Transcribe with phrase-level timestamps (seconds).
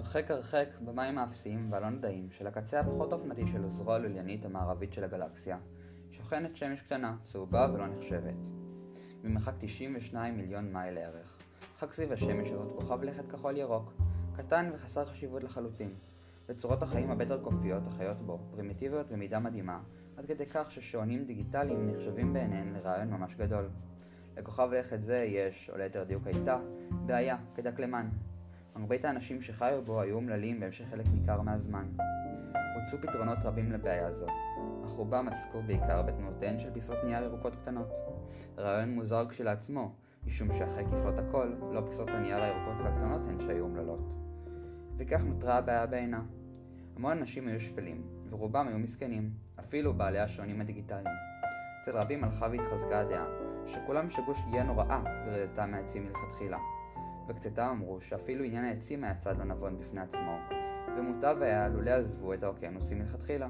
[0.00, 5.04] הרחק הרחק במים האפסיים והלא נדעים של הקצה הפחות אופנתי של הזרוע הלוליינית המערבית של
[5.04, 5.58] הגלקסיה,
[6.10, 8.34] שוכנת שמש קטנה, צהובה ולא נחשבת.
[9.24, 11.38] ממרחק 92 מיליון מייל לערך.
[11.78, 13.92] חג סביב השמש הזאת כוכב לכת כחול ירוק,
[14.36, 15.94] קטן וחסר חשיבות לחלוטין.
[16.48, 19.80] וצורות החיים הבטר קופיות החיות בו, פרימיטיביות במידה מדהימה,
[20.16, 23.68] עד כדי כך ששעונים דיגיטליים נחשבים בעיניהן לרעיון ממש גדול.
[24.36, 26.58] לכוכב לכת זה יש, או ליתר דיוק הייתה,
[27.06, 28.08] בעיה, כדקלמן.
[28.76, 31.88] מרבית האנשים שחיו בו היו אומללים בהמשך חלק ניכר מהזמן.
[32.74, 34.26] הוצאו פתרונות רבים לבעיה זו,
[34.84, 37.88] אך רובם עסקו בעיקר בתנועותיהן של פיסות נייר ירוקות קטנות.
[38.58, 39.92] רעיון מוזר כשלעצמו,
[40.26, 44.14] משום שאחרי ככלות הכל, לא פיסות הנייר הירוקות והקטנות הן שהיו אומללות.
[44.96, 46.22] וכך נותרה הבעיה בעינה.
[46.96, 51.16] המון אנשים היו שפלים, ורובם היו מסכנים, אפילו בעלי השעונים הדיגיטליים.
[51.82, 53.26] אצל רבים הלכה והתחזקה הדעה,
[53.66, 56.58] שכולם שגו שגיאה נוראה ברדתם מהעצים מלכתחילה.
[57.30, 60.38] בקצתה אמרו שאפילו עניין העצים היה צד לא נבון בפני עצמו,
[60.96, 63.48] ומוטב היה לולא עזבו את האוקיינוסים מלכתחילה.